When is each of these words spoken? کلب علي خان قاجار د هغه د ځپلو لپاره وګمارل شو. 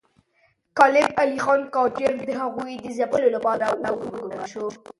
کلب 0.77 1.07
علي 1.21 1.39
خان 1.43 1.61
قاجار 1.75 2.13
د 2.27 2.29
هغه 2.39 2.63
د 2.83 2.85
ځپلو 2.97 3.27
لپاره 3.35 3.65
وګمارل 3.97 4.43
شو. 4.51 4.65